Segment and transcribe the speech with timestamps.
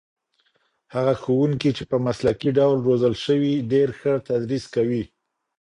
[0.93, 5.03] هغه ښوونکي چې په مسلکي ډول روزل شوي ډېر ښه تدریس کوي.